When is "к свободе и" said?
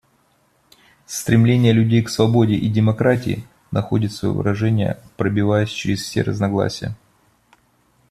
2.01-2.67